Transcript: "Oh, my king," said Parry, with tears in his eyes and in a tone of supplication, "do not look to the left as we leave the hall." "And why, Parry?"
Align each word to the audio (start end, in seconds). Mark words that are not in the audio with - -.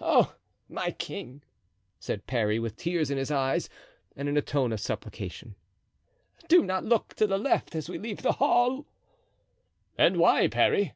"Oh, 0.00 0.34
my 0.70 0.90
king," 0.92 1.42
said 2.00 2.26
Parry, 2.26 2.58
with 2.58 2.78
tears 2.78 3.10
in 3.10 3.18
his 3.18 3.30
eyes 3.30 3.68
and 4.16 4.26
in 4.26 4.38
a 4.38 4.40
tone 4.40 4.72
of 4.72 4.80
supplication, 4.80 5.54
"do 6.48 6.64
not 6.64 6.86
look 6.86 7.12
to 7.16 7.26
the 7.26 7.36
left 7.36 7.74
as 7.74 7.86
we 7.86 7.98
leave 7.98 8.22
the 8.22 8.32
hall." 8.32 8.86
"And 9.98 10.16
why, 10.16 10.48
Parry?" 10.48 10.94